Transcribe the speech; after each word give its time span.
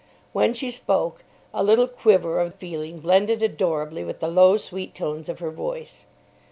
When 0.33 0.55
she 0.55 0.71
spoke, 0.71 1.23
a 1.53 1.61
little 1.61 1.87
quiver 1.87 2.39
of 2.39 2.55
feeling 2.55 3.01
blended 3.01 3.43
adorably 3.43 4.03
with 4.03 4.19
the 4.19 4.29
low, 4.29 4.57
sweet 4.57 4.95
tones 4.95 5.29
of 5.29 5.37
her 5.37 5.51
voice. 5.51 6.07